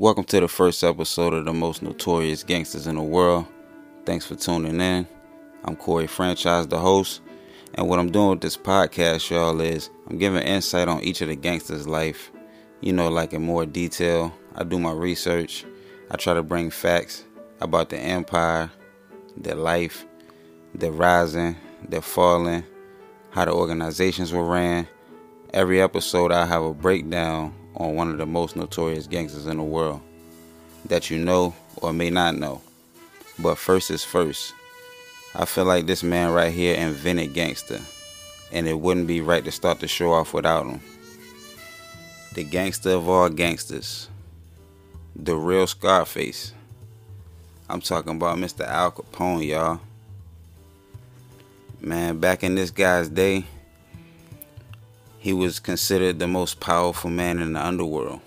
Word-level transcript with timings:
Welcome 0.00 0.24
to 0.24 0.40
the 0.40 0.48
first 0.48 0.82
episode 0.82 1.34
of 1.34 1.44
the 1.44 1.52
most 1.52 1.82
notorious 1.82 2.42
gangsters 2.42 2.86
in 2.86 2.96
the 2.96 3.02
world. 3.02 3.44
Thanks 4.06 4.24
for 4.24 4.34
tuning 4.34 4.80
in. 4.80 5.06
I'm 5.62 5.76
Corey 5.76 6.06
Franchise, 6.06 6.66
the 6.68 6.78
host, 6.78 7.20
and 7.74 7.86
what 7.86 7.98
I'm 7.98 8.10
doing 8.10 8.30
with 8.30 8.40
this 8.40 8.56
podcast, 8.56 9.28
y'all, 9.28 9.60
is 9.60 9.90
I'm 10.08 10.16
giving 10.16 10.42
insight 10.42 10.88
on 10.88 11.02
each 11.02 11.20
of 11.20 11.28
the 11.28 11.36
gangsters' 11.36 11.86
life. 11.86 12.32
You 12.80 12.94
know, 12.94 13.10
like 13.10 13.34
in 13.34 13.42
more 13.42 13.66
detail. 13.66 14.32
I 14.54 14.64
do 14.64 14.78
my 14.78 14.92
research. 14.92 15.66
I 16.10 16.16
try 16.16 16.32
to 16.32 16.42
bring 16.42 16.70
facts 16.70 17.24
about 17.60 17.90
the 17.90 17.98
empire, 17.98 18.70
their 19.36 19.54
life, 19.54 20.06
their 20.74 20.92
rising, 20.92 21.56
their 21.86 22.00
falling, 22.00 22.64
how 23.32 23.44
the 23.44 23.52
organizations 23.52 24.32
were 24.32 24.46
ran. 24.46 24.88
Every 25.52 25.82
episode, 25.82 26.32
I 26.32 26.46
have 26.46 26.62
a 26.62 26.72
breakdown 26.72 27.54
on 27.80 27.94
one 27.94 28.10
of 28.10 28.18
the 28.18 28.26
most 28.26 28.56
notorious 28.56 29.06
gangsters 29.06 29.46
in 29.46 29.56
the 29.56 29.62
world 29.62 30.02
that 30.84 31.10
you 31.10 31.18
know 31.18 31.54
or 31.76 31.92
may 31.94 32.10
not 32.10 32.36
know. 32.36 32.60
But 33.38 33.56
first 33.56 33.90
is 33.90 34.04
first. 34.04 34.52
I 35.34 35.46
feel 35.46 35.64
like 35.64 35.86
this 35.86 36.02
man 36.02 36.32
right 36.32 36.52
here 36.52 36.74
invented 36.74 37.32
gangster, 37.32 37.80
and 38.52 38.68
it 38.68 38.78
wouldn't 38.78 39.06
be 39.06 39.22
right 39.22 39.44
to 39.44 39.50
start 39.50 39.80
the 39.80 39.88
show 39.88 40.12
off 40.12 40.34
without 40.34 40.66
him. 40.66 40.80
The 42.34 42.44
gangster 42.44 42.90
of 42.90 43.08
all 43.08 43.30
gangsters, 43.30 44.08
the 45.16 45.34
real 45.34 45.66
Scarface. 45.66 46.52
I'm 47.68 47.80
talking 47.80 48.16
about 48.16 48.36
Mr. 48.36 48.66
Al 48.66 48.90
Capone, 48.92 49.46
y'all. 49.46 49.80
Man, 51.80 52.18
back 52.18 52.44
in 52.44 52.56
this 52.56 52.70
guy's 52.70 53.08
day, 53.08 53.44
he 55.20 55.34
was 55.34 55.60
considered 55.60 56.18
the 56.18 56.26
most 56.26 56.60
powerful 56.60 57.10
man 57.10 57.40
in 57.40 57.52
the 57.52 57.64
underworld. 57.64 58.22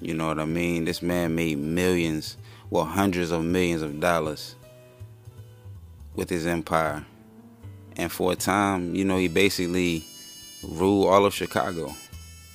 You 0.00 0.14
know 0.14 0.26
what 0.26 0.38
I 0.38 0.46
mean? 0.46 0.86
This 0.86 1.02
man 1.02 1.34
made 1.34 1.58
millions, 1.58 2.38
well, 2.70 2.86
hundreds 2.86 3.30
of 3.30 3.44
millions 3.44 3.82
of 3.82 4.00
dollars 4.00 4.54
with 6.14 6.30
his 6.30 6.46
empire. 6.46 7.04
And 7.98 8.10
for 8.10 8.32
a 8.32 8.36
time, 8.36 8.94
you 8.94 9.04
know, 9.04 9.18
he 9.18 9.28
basically 9.28 10.06
ruled 10.62 11.08
all 11.08 11.26
of 11.26 11.34
Chicago, 11.34 11.94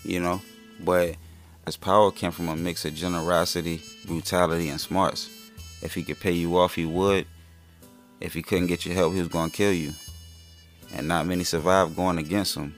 you 0.04 0.20
know? 0.20 0.42
But 0.80 1.16
his 1.68 1.78
power 1.78 2.12
came 2.12 2.32
from 2.32 2.50
a 2.50 2.56
mix 2.56 2.86
of 2.86 2.96
generosity, 2.96 3.84
brutality, 4.08 4.70
and 4.70 4.82
smarts. 4.82 5.30
If 5.84 5.94
he 5.94 6.02
could 6.02 6.20
pay 6.20 6.32
you 6.32 6.58
off, 6.58 6.74
he 6.74 6.86
would. 6.86 7.28
If 8.20 8.34
he 8.34 8.42
couldn't 8.42 8.68
get 8.68 8.84
your 8.84 8.96
help, 8.96 9.14
he 9.14 9.20
was 9.20 9.28
going 9.28 9.52
to 9.52 9.56
kill 9.56 9.74
you. 9.74 9.94
And 10.96 11.08
not 11.08 11.28
many 11.28 11.44
survived 11.44 11.96
going 11.96 12.18
against 12.18 12.56
him 12.56 12.76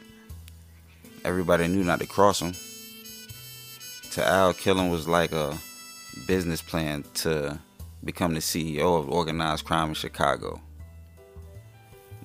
everybody 1.24 1.68
knew 1.68 1.84
not 1.84 2.00
to 2.00 2.06
cross 2.06 2.42
him. 2.42 2.54
To 4.12 4.26
Al, 4.26 4.54
killing 4.54 4.90
was 4.90 5.08
like 5.08 5.32
a 5.32 5.58
business 6.28 6.62
plan 6.62 7.04
to 7.16 7.58
become 8.04 8.34
the 8.34 8.40
CEO 8.40 9.00
of 9.00 9.10
organized 9.10 9.66
crime 9.66 9.90
in 9.90 9.94
Chicago. 9.96 10.62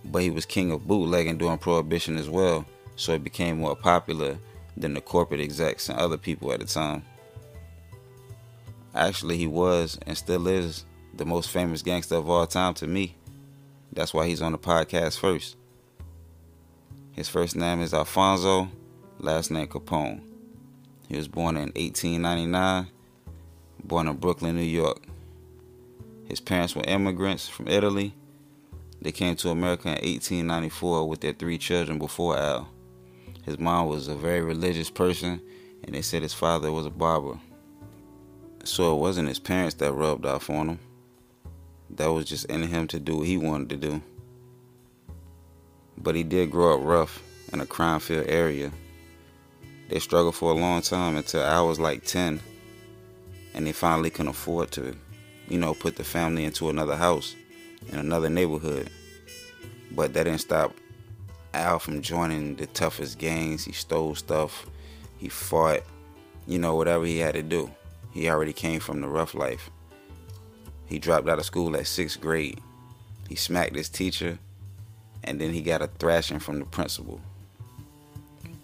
But 0.05 0.23
he 0.23 0.31
was 0.31 0.47
king 0.47 0.73
of 0.73 0.87
bootlegging 0.87 1.39
during 1.39 1.59
Prohibition 1.59 2.17
as 2.17 2.29
well, 2.29 2.67
so 2.97 3.13
it 3.13 3.25
became 3.25 3.59
more 3.59 3.77
popular 3.77 4.39
than 4.77 4.95
the 4.95 5.01
corporate 5.01 5.41
execs 5.41 5.89
and 5.89 5.99
other 5.99 6.17
people 6.17 6.53
at 6.53 6.61
the 6.61 6.67
time. 6.67 7.03
Actually, 8.95 9.37
he 9.37 9.47
was 9.47 9.99
and 10.07 10.17
still 10.17 10.49
is 10.49 10.85
the 11.15 11.25
most 11.25 11.51
famous 11.51 11.83
gangster 11.83 12.17
of 12.17 12.29
all 12.29 12.47
time 12.47 12.75
to 12.75 12.87
me. 12.87 13.15
That's 13.93 14.13
why 14.13 14.27
he's 14.27 14.43
on 14.43 14.53
the 14.53 14.59
podcast 14.59 15.19
first. 15.19 15.57
His 17.13 17.29
first 17.29 17.57
name 17.57 17.81
is 17.81 17.95
Alfonso 17.95 18.69
last 19.21 19.51
name 19.51 19.67
Capone. 19.67 20.23
He 21.09 21.17
was 21.17 21.29
born 21.29 21.57
in 21.57 21.73
1899, 21.75 22.87
born 23.83 24.09
in 24.09 24.17
Brooklyn, 24.17 24.57
New 24.57 24.63
York. 24.63 25.03
His 26.29 26.41
parents 26.41 26.77
were 26.77 26.85
immigrants 26.85 27.49
from 27.49 27.69
Italy. 27.69 28.15
They 29.01 29.13
came 29.13 29.35
to 29.37 29.51
America 29.51 29.89
in 29.89 29.95
1894 29.95 31.09
with 31.09 31.21
their 31.21 31.33
three 31.33 31.59
children 31.59 31.99
before 31.99 32.37
Al. 32.37 32.69
His 33.45 33.59
mom 33.59 33.89
was 33.89 34.09
a 34.09 34.15
very 34.15 34.43
religious 34.43 34.91
person, 34.91 35.41
and 35.83 35.95
they 35.95 36.03
said 36.03 36.23
his 36.23 36.35
father 36.35 36.71
was 36.71 36.87
a 36.87 36.91
barber. 36.91 37.41
So 38.65 38.95
it 38.95 39.01
wasn't 39.01 39.29
his 39.29 39.39
parents 39.39 39.77
that 39.77 39.93
rubbed 39.93 40.27
off 40.27 40.51
on 40.51 40.69
him. 40.69 40.79
That 41.91 42.13
was 42.13 42.27
just 42.27 42.45
in 42.47 42.63
him 42.63 42.87
to 42.89 43.01
do 43.01 43.17
what 43.17 43.27
he 43.27 43.39
wanted 43.39 43.71
to 43.71 43.77
do. 43.77 44.03
But 45.97 46.15
he 46.15 46.23
did 46.23 46.51
grow 46.51 46.79
up 46.79 46.85
rough 46.85 47.23
in 47.53 47.61
a 47.61 47.67
crime 47.67 47.99
filled 47.99 48.27
area 48.29 48.71
they 49.89 49.99
struggled 49.99 50.35
for 50.35 50.51
a 50.51 50.55
long 50.55 50.83
time 50.83 51.17
until 51.17 51.43
I 51.43 51.61
was 51.61 51.81
like 51.81 52.05
10. 52.05 52.41
And 53.55 53.67
they 53.67 53.73
finally 53.73 54.11
can 54.11 54.29
afford 54.29 54.71
to, 54.73 54.95
you 55.49 55.59
know, 55.59 55.75
put 55.75 55.97
the 55.97 56.05
family 56.05 56.45
into 56.45 56.69
another 56.69 56.97
house 56.97 57.35
in 57.91 57.99
another 57.99 58.29
neighborhood. 58.29 58.91
But 59.91 60.13
that 60.15 60.25
didn't 60.25 60.41
stop 60.41 60.75
Al 61.55 61.79
from 61.79 62.03
joining 62.03 62.57
the 62.57 62.67
toughest 62.67 63.19
gangs. 63.19 63.65
He 63.65 63.73
stole 63.73 64.15
stuff, 64.15 64.67
he 65.17 65.29
fought, 65.29 65.81
you 66.47 66.59
know, 66.59 66.77
whatever 66.77 67.05
he 67.07 67.19
had 67.19 67.35
to 67.35 67.43
do. 67.43 67.71
He 68.13 68.29
already 68.29 68.53
came 68.53 68.81
from 68.81 69.01
the 69.01 69.09
rough 69.09 69.35
life. 69.35 69.71
He 70.87 70.99
dropped 70.99 71.29
out 71.29 71.39
of 71.39 71.45
school 71.45 71.77
at 71.77 71.87
sixth 71.87 72.21
grade. 72.21 72.61
He 73.29 73.35
smacked 73.35 73.77
his 73.77 73.89
teacher, 73.89 74.39
and 75.25 75.41
then 75.41 75.53
he 75.53 75.61
got 75.61 75.83
a 75.83 75.87
thrashing 75.87 76.39
from 76.39 76.61
the 76.61 76.65
principal. 76.65 77.21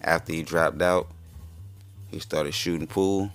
After 0.01 0.33
he 0.33 0.43
dropped 0.43 0.81
out, 0.81 1.09
he 2.15 2.21
started 2.21 2.55
shooting 2.55 2.87
pool, 2.87 3.29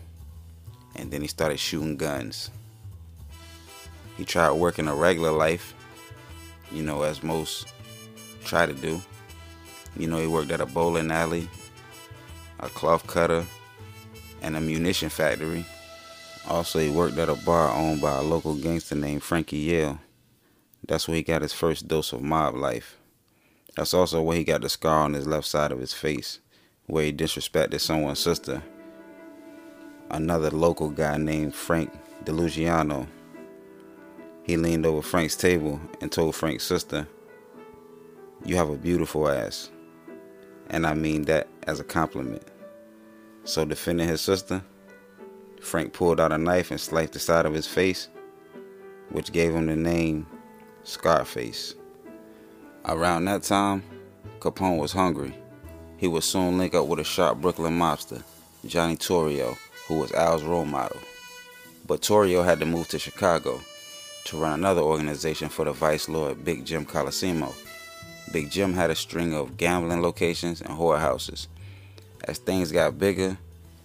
and 0.95 1.11
then 1.11 1.21
he 1.21 1.27
started 1.27 1.59
shooting 1.59 1.97
guns. 1.97 2.49
He 4.15 4.23
tried 4.23 4.51
working 4.51 4.87
a 4.87 4.95
regular 4.95 5.31
life, 5.31 5.73
you 6.71 6.81
know, 6.81 7.01
as 7.01 7.21
most 7.21 7.67
try 8.45 8.65
to 8.65 8.73
do. 8.73 9.01
You 9.97 10.07
know, 10.07 10.17
he 10.17 10.27
worked 10.27 10.51
at 10.51 10.61
a 10.61 10.65
bowling 10.65 11.11
alley, 11.11 11.49
a 12.61 12.69
cloth 12.69 13.05
cutter, 13.05 13.45
and 14.41 14.55
a 14.55 14.61
munition 14.61 15.09
factory. 15.09 15.65
Also, 16.47 16.79
he 16.79 16.89
worked 16.89 17.17
at 17.17 17.27
a 17.27 17.35
bar 17.35 17.75
owned 17.75 17.99
by 17.99 18.15
a 18.15 18.21
local 18.21 18.55
gangster 18.55 18.95
named 18.95 19.23
Frankie 19.23 19.57
Yale. 19.57 19.99
That's 20.87 21.05
where 21.05 21.17
he 21.17 21.23
got 21.23 21.41
his 21.41 21.51
first 21.51 21.89
dose 21.89 22.13
of 22.13 22.21
mob 22.21 22.55
life. 22.55 22.95
That's 23.75 23.93
also 23.93 24.21
where 24.21 24.37
he 24.37 24.45
got 24.45 24.61
the 24.61 24.69
scar 24.69 25.03
on 25.03 25.15
his 25.15 25.27
left 25.27 25.47
side 25.47 25.73
of 25.73 25.79
his 25.79 25.93
face 25.93 26.39
where 26.89 27.05
he 27.05 27.13
disrespected 27.13 27.79
someone's 27.79 28.19
sister. 28.19 28.63
Another 30.11 30.49
local 30.49 30.89
guy 30.89 31.17
named 31.17 31.53
Frank 31.53 31.91
DeLuciano. 32.25 33.07
He 34.43 34.57
leaned 34.57 34.85
over 34.85 35.01
Frank's 35.01 35.35
table 35.35 35.79
and 36.01 36.11
told 36.11 36.35
Frank's 36.35 36.63
sister, 36.63 37.07
You 38.43 38.55
have 38.55 38.69
a 38.69 38.77
beautiful 38.77 39.29
ass. 39.29 39.69
And 40.69 40.85
I 40.85 40.93
mean 40.93 41.23
that 41.23 41.47
as 41.67 41.79
a 41.79 41.83
compliment. 41.83 42.43
So, 43.43 43.65
defending 43.65 44.07
his 44.07 44.21
sister, 44.21 44.63
Frank 45.61 45.93
pulled 45.93 46.19
out 46.19 46.31
a 46.31 46.37
knife 46.37 46.71
and 46.71 46.79
sliced 46.79 47.13
the 47.13 47.19
side 47.19 47.45
of 47.45 47.53
his 47.53 47.67
face, 47.67 48.09
which 49.09 49.31
gave 49.31 49.53
him 49.53 49.67
the 49.67 49.75
name 49.75 50.27
Scarface. 50.83 51.75
Around 52.85 53.25
that 53.25 53.43
time, 53.43 53.83
Capone 54.39 54.79
was 54.79 54.91
hungry 54.91 55.33
he 55.99 56.07
would 56.07 56.23
soon 56.23 56.57
link 56.57 56.73
up 56.73 56.87
with 56.87 56.99
a 56.99 57.03
sharp 57.03 57.41
Brooklyn 57.41 57.77
mobster, 57.77 58.23
Johnny 58.65 58.95
Torrio, 58.95 59.57
who 59.89 59.95
was 59.95 60.13
Al's 60.13 60.43
role 60.43 60.65
model. 60.65 60.99
But 61.85 62.01
Torrio 62.01 62.45
had 62.45 62.59
to 62.59 62.65
move 62.65 62.87
to 62.89 62.99
Chicago 62.99 63.59
to 64.25 64.37
run 64.37 64.53
another 64.53 64.81
organization 64.81 65.49
for 65.49 65.65
the 65.65 65.73
Vice 65.73 66.07
Lord 66.07 66.45
Big 66.45 66.63
Jim 66.63 66.85
Colosimo. 66.85 67.53
Big 68.31 68.51
Jim 68.51 68.73
had 68.73 68.91
a 68.91 68.95
string 68.95 69.33
of 69.33 69.57
gambling 69.57 70.03
locations 70.03 70.61
and 70.61 70.77
whorehouses. 70.77 71.47
As 72.23 72.37
things 72.37 72.71
got 72.71 72.99
bigger, 72.99 73.35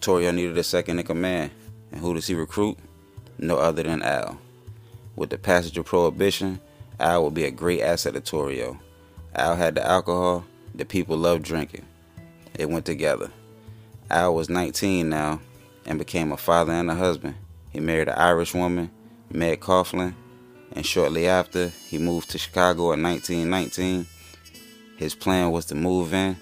Torrio 0.03 0.35
needed 0.35 0.59
a 0.59 0.63
second 0.63 0.99
in 0.99 1.07
command. 1.07 1.51
And 1.91 2.03
who 2.03 2.13
does 2.13 2.27
he 2.27 2.35
recruit? 2.35 2.77
No 3.39 3.57
other 3.57 3.83
than 3.83 4.03
Al. 4.03 4.39
With 5.17 5.31
the 5.31 5.39
passage 5.39 5.79
of 5.79 5.87
Prohibition, 5.87 6.61
Al 7.01 7.25
would 7.25 7.35
be 7.35 7.45
a 7.45 7.51
great 7.51 7.81
asset 7.81 8.13
to 8.13 8.21
Torrio. 8.21 8.79
Al 9.35 9.57
had 9.57 9.77
the 9.77 9.87
alcohol, 9.87 10.45
the 10.75 10.85
people 10.85 11.17
loved 11.17 11.45
drinking. 11.45 11.87
It 12.59 12.69
went 12.69 12.85
together. 12.85 13.31
Al 14.11 14.35
was 14.35 14.51
19 14.51 15.09
now 15.09 15.41
and 15.87 15.99
became 15.99 16.33
a 16.33 16.37
father 16.37 16.73
and 16.73 16.91
a 16.91 16.95
husband. 16.95 17.35
He 17.71 17.81
married 17.81 18.09
an 18.09 18.19
Irish 18.19 18.55
woman, 18.55 18.91
Meg 19.31 19.61
Coughlin, 19.61 20.15
and 20.73 20.85
shortly 20.85 21.29
after, 21.29 21.69
he 21.89 21.99
moved 21.99 22.31
to 22.31 22.39
Chicago 22.39 22.93
in 22.93 23.03
1919. 23.03 24.07
His 24.97 25.15
plan 25.15 25.51
was 25.51 25.67
to 25.67 25.75
move 25.75 26.15
in, 26.15 26.37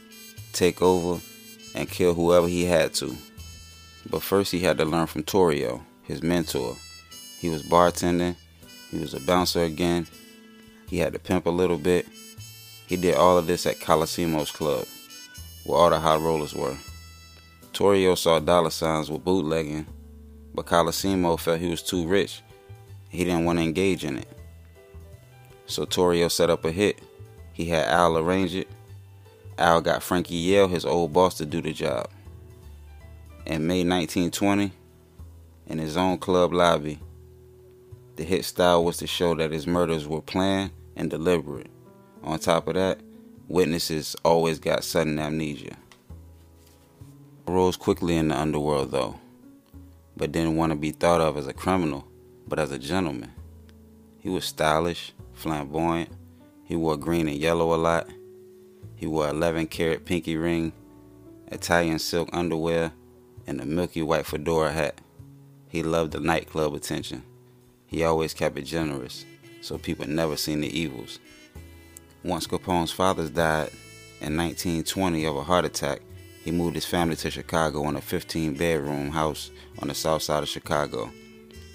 take 0.53 0.83
over, 0.83 1.21
and 1.75 1.91
kill 1.91 2.15
whoever 2.15 2.49
he 2.49 2.65
had 2.65 2.95
to. 2.95 3.17
But 4.11 4.23
first, 4.23 4.53
he 4.53 4.61
had 4.61 4.79
to 4.79 4.85
learn 4.85 5.07
from 5.07 5.23
Torrio, 5.23 5.83
his 6.03 6.23
mentor. 6.23 6.77
He 7.39 7.49
was 7.49 7.63
bartending, 7.63 8.37
he 8.91 8.99
was 8.99 9.15
a 9.15 9.21
bouncer 9.21 9.63
again, 9.63 10.07
he 10.89 10.99
had 10.99 11.15
to 11.15 11.19
pimp 11.19 11.47
a 11.47 11.51
little 11.51 11.79
bit. 11.79 12.07
He 12.87 12.97
did 12.97 13.15
all 13.15 13.39
of 13.39 13.47
this 13.47 13.65
at 13.65 13.81
Colosimo's 13.81 14.51
club 14.51 14.87
where 15.65 15.79
all 15.79 15.91
the 15.91 15.99
high 15.99 16.17
rollers 16.17 16.55
were. 16.55 16.77
Torrio 17.73 18.17
saw 18.17 18.39
dollar 18.39 18.71
signs 18.71 19.11
with 19.11 19.25
bootlegging 19.25 19.87
but 20.55 20.67
Colosimo 20.67 21.39
felt 21.39 21.61
he 21.61 21.71
was 21.71 21.83
too 21.83 22.07
rich. 22.07 22.43
He 23.09 23.25
didn't 23.25 23.45
want 23.45 23.59
to 23.59 23.65
engage 23.65 24.05
in 24.05 24.19
it. 24.19 24.29
So 25.67 25.85
Torrio 25.87 26.31
set 26.31 26.51
up 26.51 26.65
a 26.65 26.73
hit. 26.73 27.01
He 27.53 27.67
had 27.67 27.87
Al 27.87 28.19
arrange 28.19 28.55
it. 28.55 28.69
Al 29.59 29.81
got 29.81 30.03
Frankie 30.03 30.35
Yale, 30.35 30.69
his 30.69 30.85
old 30.85 31.13
boss, 31.13 31.35
to 31.35 31.47
do 31.47 31.61
the 31.61 31.73
job. 31.73 32.09
In 33.47 33.67
May 33.67 33.85
1920, 33.85 34.73
in 35.67 35.79
his 35.79 35.97
own 35.97 36.19
club 36.19 36.53
lobby, 36.53 36.99
the 38.17 38.25
hit 38.25 38.45
style 38.45 38.85
was 38.85 38.99
to 38.99 39.07
show 39.07 39.35
that 39.35 39.53
his 39.53 39.67
murders 39.67 40.07
were 40.07 40.23
planned 40.23 40.71
and 40.97 41.11
deliberate. 41.11 41.71
On 42.23 42.39
top 42.39 42.69
of 42.69 42.75
that, 42.75 43.01
witnesses 43.49 44.17
always 44.25 44.59
got 44.59 44.85
sudden 44.85 45.19
amnesia. 45.19 45.77
Rose 47.47 47.77
quickly 47.77 48.17
in 48.17 48.29
the 48.29 48.39
underworld, 48.39 48.93
though, 48.93 49.19
but 50.17 50.31
didn't 50.31 50.57
want 50.57 50.71
to 50.71 50.77
be 50.77 50.93
thought 50.93 51.21
of 51.21 51.37
as 51.37 51.49
a 51.49 51.53
criminal, 51.53 52.07
but 52.47 52.59
as 52.59 52.71
a 52.71 52.79
gentleman. 52.79 53.33
He 54.19 54.29
was 54.29 54.45
stylish, 54.45 55.13
flamboyant. 55.33 56.11
He 56.65 56.77
wore 56.77 56.97
green 56.97 57.27
and 57.27 57.37
yellow 57.37 57.75
a 57.75 57.77
lot. 57.77 58.09
He 58.95 59.07
wore 59.09 59.29
11 59.29 59.67
karat 59.67 60.05
pinky 60.05 60.37
ring, 60.37 60.73
Italian 61.51 61.99
silk 61.99 62.29
underwear, 62.33 62.93
and 63.49 63.61
a 63.61 63.67
milky 63.67 64.03
white 64.03 64.27
fedora 64.27 64.71
hat. 64.71 65.01
He 65.69 65.83
loved 65.83 66.13
the 66.13 66.21
nightclub 66.21 66.75
attention. 66.75 67.25
He 67.87 68.05
always 68.05 68.35
kept 68.35 68.57
it 68.57 68.63
generous, 68.63 69.25
so 69.61 69.79
people 69.79 70.07
never 70.07 70.37
seen 70.37 70.61
the 70.61 70.79
evils. 70.79 71.19
Once 72.23 72.47
Capone's 72.47 72.93
father 72.93 73.29
died 73.29 73.71
in 74.21 74.37
1920 74.37 75.25
of 75.25 75.37
a 75.37 75.43
heart 75.43 75.65
attack, 75.65 76.03
he 76.45 76.51
moved 76.51 76.75
his 76.75 76.85
family 76.85 77.17
to 77.17 77.31
Chicago 77.31 77.89
in 77.89 77.97
a 77.97 78.01
15 78.01 78.55
bedroom 78.55 79.11
house 79.11 79.51
on 79.79 79.89
the 79.89 79.95
south 79.95 80.23
side 80.23 80.43
of 80.43 80.49
Chicago. 80.49 81.11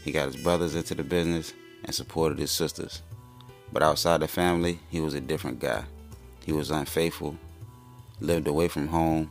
He 0.03 0.11
got 0.11 0.31
his 0.31 0.41
brothers 0.41 0.75
into 0.75 0.93
the 0.93 1.03
business 1.03 1.53
and 1.85 1.95
supported 1.95 2.37
his 2.37 2.51
sisters. 2.51 3.01
But 3.71 3.83
outside 3.83 4.21
the 4.21 4.27
family, 4.27 4.79
he 4.89 4.99
was 4.99 5.13
a 5.13 5.21
different 5.21 5.59
guy. 5.59 5.85
He 6.45 6.51
was 6.51 6.71
unfaithful, 6.71 7.37
lived 8.19 8.47
away 8.47 8.67
from 8.67 8.87
home, 8.87 9.29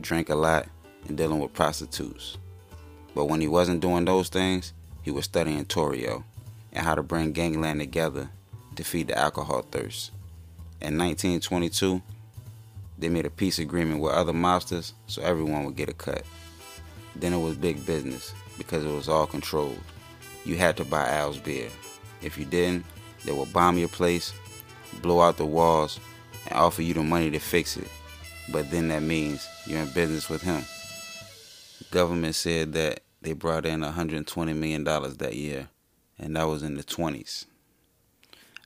drank 0.00 0.28
a 0.28 0.34
lot, 0.34 0.66
and 1.08 1.16
dealing 1.16 1.38
with 1.38 1.52
prostitutes. 1.52 2.36
But 3.14 3.26
when 3.26 3.40
he 3.40 3.48
wasn't 3.48 3.80
doing 3.80 4.04
those 4.04 4.28
things, 4.28 4.72
he 5.02 5.10
was 5.10 5.24
studying 5.24 5.64
Torrio 5.64 6.24
and 6.72 6.84
how 6.84 6.94
to 6.94 7.02
bring 7.02 7.32
gangland 7.32 7.80
together 7.80 8.30
to 8.76 8.84
feed 8.84 9.08
the 9.08 9.18
alcohol 9.18 9.62
thirst. 9.62 10.10
In 10.80 10.98
1922, 10.98 12.02
they 13.02 13.08
made 13.08 13.26
a 13.26 13.30
peace 13.30 13.58
agreement 13.58 14.00
with 14.00 14.12
other 14.12 14.32
mobsters 14.32 14.92
so 15.08 15.20
everyone 15.22 15.64
would 15.64 15.74
get 15.74 15.88
a 15.88 15.92
cut. 15.92 16.22
Then 17.16 17.32
it 17.32 17.42
was 17.42 17.56
big 17.56 17.84
business 17.84 18.32
because 18.56 18.84
it 18.84 18.94
was 18.94 19.08
all 19.08 19.26
controlled. 19.26 19.80
You 20.44 20.56
had 20.56 20.76
to 20.76 20.84
buy 20.84 21.08
Al's 21.08 21.36
beer. 21.36 21.68
If 22.22 22.38
you 22.38 22.44
didn't, 22.44 22.84
they 23.24 23.32
would 23.32 23.52
bomb 23.52 23.76
your 23.76 23.88
place, 23.88 24.32
blow 25.02 25.20
out 25.20 25.36
the 25.36 25.44
walls, 25.44 25.98
and 26.46 26.54
offer 26.56 26.82
you 26.82 26.94
the 26.94 27.02
money 27.02 27.30
to 27.32 27.40
fix 27.40 27.76
it. 27.76 27.88
But 28.52 28.70
then 28.70 28.86
that 28.88 29.02
means 29.02 29.48
you're 29.66 29.80
in 29.80 29.90
business 29.90 30.30
with 30.30 30.42
him. 30.42 30.62
The 31.78 31.84
government 31.90 32.36
said 32.36 32.72
that 32.74 33.00
they 33.20 33.32
brought 33.32 33.66
in 33.66 33.80
$120 33.80 34.56
million 34.56 34.84
that 34.84 35.34
year, 35.34 35.68
and 36.20 36.36
that 36.36 36.46
was 36.46 36.62
in 36.62 36.76
the 36.76 36.84
20s. 36.84 37.46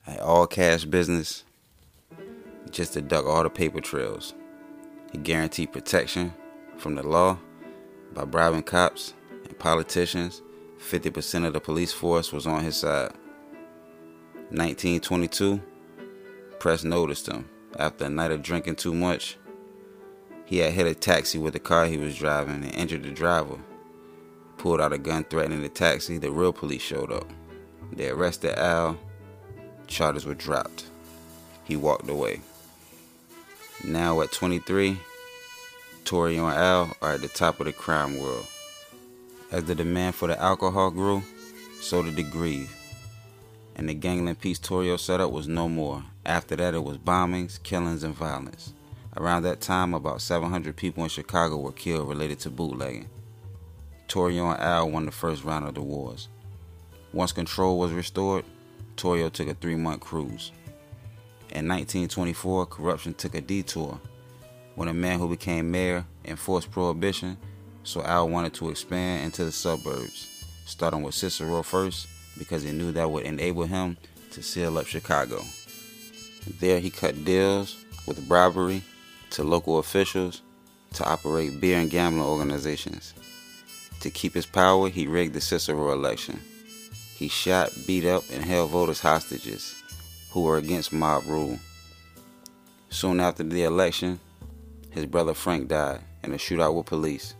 An 0.05 0.19
all 0.19 0.45
cash 0.45 0.85
business 0.85 1.43
just 2.77 2.93
to 2.93 3.01
duck 3.01 3.25
all 3.25 3.41
the 3.41 3.49
paper 3.49 3.81
trails. 3.81 4.35
He 5.11 5.17
guaranteed 5.17 5.73
protection 5.73 6.31
from 6.77 6.93
the 6.93 7.01
law 7.01 7.39
by 8.13 8.23
bribing 8.23 8.61
cops 8.61 9.15
and 9.31 9.57
politicians. 9.57 10.43
50% 10.77 11.47
of 11.47 11.53
the 11.53 11.59
police 11.59 11.91
force 11.91 12.31
was 12.31 12.45
on 12.45 12.63
his 12.63 12.77
side. 12.77 13.13
1922, 14.51 15.59
press 16.59 16.83
noticed 16.83 17.27
him 17.27 17.49
after 17.79 18.05
a 18.05 18.09
night 18.09 18.31
of 18.31 18.43
drinking 18.43 18.75
too 18.75 18.93
much. 18.93 19.37
He 20.45 20.59
had 20.59 20.73
hit 20.73 20.85
a 20.85 20.93
taxi 20.93 21.39
with 21.39 21.53
the 21.53 21.59
car 21.59 21.87
he 21.87 21.97
was 21.97 22.15
driving 22.15 22.63
and 22.63 22.75
injured 22.75 23.03
the 23.03 23.09
driver. 23.09 23.57
Pulled 24.57 24.79
out 24.79 24.93
a 24.93 24.99
gun 24.99 25.23
threatening 25.23 25.63
the 25.63 25.69
taxi. 25.69 26.19
The 26.19 26.31
real 26.31 26.53
police 26.53 26.83
showed 26.83 27.11
up. 27.11 27.27
They 27.91 28.09
arrested 28.09 28.57
Al. 28.57 28.99
Charges 29.87 30.27
were 30.27 30.35
dropped. 30.35 30.85
He 31.63 31.75
walked 31.75 32.07
away. 32.07 32.41
Now 33.83 34.21
at 34.21 34.31
23, 34.31 34.97
Torrio 36.03 36.49
and 36.49 36.57
Al 36.57 36.97
are 37.01 37.13
at 37.13 37.21
the 37.21 37.27
top 37.27 37.59
of 37.59 37.67
the 37.67 37.73
crime 37.73 38.17
world. 38.17 38.47
As 39.51 39.65
the 39.65 39.75
demand 39.75 40.15
for 40.15 40.27
the 40.27 40.41
alcohol 40.41 40.89
grew, 40.89 41.21
so 41.79 42.01
did 42.01 42.15
the 42.15 42.23
greed. 42.23 42.67
And 43.75 43.87
the 43.87 43.93
gangland 43.93 44.39
peace 44.39 44.57
Torrio 44.57 44.99
set 44.99 45.21
up 45.21 45.31
was 45.31 45.47
no 45.47 45.69
more. 45.69 46.03
After 46.25 46.55
that, 46.55 46.73
it 46.73 46.83
was 46.83 46.97
bombings, 46.97 47.61
killings, 47.61 48.03
and 48.03 48.15
violence. 48.15 48.73
Around 49.15 49.43
that 49.43 49.61
time, 49.61 49.93
about 49.93 50.21
700 50.21 50.75
people 50.75 51.03
in 51.03 51.09
Chicago 51.09 51.57
were 51.57 51.71
killed 51.71 52.09
related 52.09 52.39
to 52.39 52.49
bootlegging. 52.49 53.07
Torrio 54.07 54.53
and 54.53 54.61
Al 54.61 54.89
won 54.89 55.05
the 55.05 55.11
first 55.11 55.43
round 55.43 55.67
of 55.67 55.75
the 55.75 55.81
wars. 55.81 56.29
Once 57.13 57.31
control 57.31 57.77
was 57.77 57.91
restored, 57.91 58.43
Torrio 58.95 59.31
took 59.31 59.47
a 59.47 59.53
three 59.53 59.75
month 59.75 60.01
cruise. 60.01 60.51
In 61.51 61.67
1924, 61.67 62.65
corruption 62.65 63.13
took 63.13 63.33
a 63.33 63.41
detour 63.41 63.99
when 64.75 64.89
a 64.89 64.93
man 64.93 65.17
who 65.17 65.29
became 65.29 65.71
mayor 65.71 66.05
enforced 66.25 66.69
prohibition, 66.71 67.37
so 67.83 68.03
Al 68.03 68.27
wanted 68.27 68.53
to 68.55 68.69
expand 68.69 69.23
into 69.23 69.45
the 69.45 69.51
suburbs, 69.51 70.45
starting 70.65 71.03
with 71.03 71.15
Cicero 71.15 71.63
first 71.63 72.07
because 72.37 72.63
he 72.63 72.71
knew 72.71 72.91
that 72.91 73.09
would 73.09 73.25
enable 73.25 73.63
him 73.63 73.97
to 74.31 74.43
seal 74.43 74.77
up 74.77 74.85
Chicago. 74.85 75.41
There, 76.59 76.79
he 76.79 76.89
cut 76.89 77.25
deals 77.25 77.83
with 78.05 78.27
bribery 78.27 78.83
to 79.31 79.43
local 79.43 79.79
officials 79.79 80.41
to 80.93 81.05
operate 81.05 81.61
beer 81.61 81.79
and 81.79 81.89
gambling 81.89 82.27
organizations. 82.27 83.13
To 84.01 84.09
keep 84.09 84.33
his 84.33 84.45
power, 84.45 84.89
he 84.89 85.07
rigged 85.07 85.33
the 85.33 85.41
Cicero 85.41 85.91
election. 85.91 86.39
He 87.15 87.29
shot, 87.29 87.71
beat 87.87 88.05
up, 88.05 88.23
and 88.31 88.43
held 88.43 88.69
voters 88.69 88.99
hostages 88.99 89.75
who 90.31 90.41
were 90.41 90.57
against 90.57 90.93
mob 90.93 91.25
rule. 91.25 91.59
Soon 92.89 93.19
after 93.19 93.43
the 93.43 93.63
election, 93.63 94.19
his 94.91 95.05
brother 95.05 95.33
Frank 95.33 95.67
died 95.67 96.01
in 96.23 96.33
a 96.33 96.37
shootout 96.37 96.73
with 96.73 96.85
police. 96.85 97.33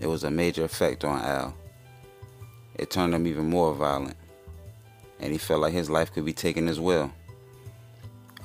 It 0.00 0.06
was 0.06 0.24
a 0.24 0.30
major 0.30 0.64
effect 0.64 1.04
on 1.04 1.20
Al. 1.22 1.54
It 2.74 2.90
turned 2.90 3.14
him 3.14 3.26
even 3.26 3.50
more 3.50 3.74
violent, 3.74 4.16
and 5.20 5.32
he 5.32 5.38
felt 5.38 5.62
like 5.62 5.72
his 5.72 5.90
life 5.90 6.12
could 6.12 6.24
be 6.24 6.32
taken 6.32 6.68
as 6.68 6.78
well. 6.78 7.12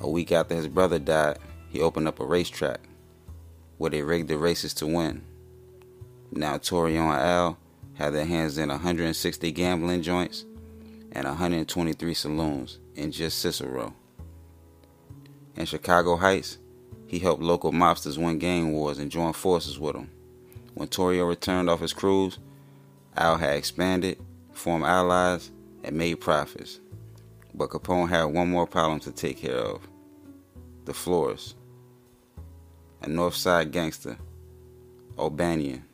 A 0.00 0.08
week 0.08 0.32
after 0.32 0.54
his 0.54 0.68
brother 0.68 0.98
died, 0.98 1.38
he 1.68 1.80
opened 1.80 2.08
up 2.08 2.20
a 2.20 2.24
racetrack 2.24 2.80
where 3.78 3.90
they 3.90 4.02
rigged 4.02 4.28
the 4.28 4.36
races 4.36 4.74
to 4.74 4.86
win. 4.86 5.22
Now 6.30 6.56
Torrio 6.56 7.12
and 7.12 7.22
Al 7.22 7.58
had 7.94 8.14
their 8.14 8.24
hands 8.24 8.58
in 8.58 8.68
160 8.68 9.52
gambling 9.52 10.02
joints 10.02 10.44
and 11.12 11.26
123 11.26 12.14
saloons 12.14 12.78
in 12.94 13.12
just 13.12 13.38
Cicero. 13.38 13.94
In 15.56 15.66
Chicago 15.66 16.16
Heights, 16.16 16.58
he 17.06 17.18
helped 17.18 17.42
local 17.42 17.72
mobsters 17.72 18.16
win 18.16 18.38
gang 18.38 18.72
wars 18.72 18.98
and 18.98 19.10
join 19.10 19.34
forces 19.34 19.78
with 19.78 19.94
them. 19.94 20.10
When 20.74 20.88
Torrio 20.88 21.28
returned 21.28 21.68
off 21.68 21.80
his 21.80 21.92
cruise, 21.92 22.38
Al 23.14 23.36
had 23.36 23.56
expanded, 23.56 24.18
formed 24.52 24.86
allies, 24.86 25.50
and 25.84 25.96
made 25.96 26.20
profits. 26.20 26.80
But 27.54 27.68
Capone 27.68 28.08
had 28.08 28.24
one 28.24 28.48
more 28.48 28.66
problem 28.66 29.00
to 29.00 29.12
take 29.12 29.38
care 29.38 29.58
of 29.58 29.86
the 30.86 30.94
Flores, 30.94 31.54
a 33.02 33.08
North 33.08 33.34
Side 33.34 33.70
gangster, 33.70 34.16
O'Banion. 35.18 35.84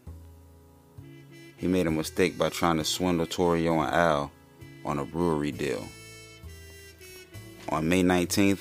He 1.56 1.66
made 1.66 1.88
a 1.88 1.90
mistake 1.90 2.38
by 2.38 2.50
trying 2.50 2.76
to 2.76 2.84
swindle 2.84 3.26
Torrio 3.26 3.84
and 3.84 3.92
Al 3.92 4.30
on 4.88 4.99
a 4.99 5.04
brewery 5.04 5.52
deal. 5.52 5.87
On 7.68 7.87
May 7.87 8.02
19th, 8.02 8.61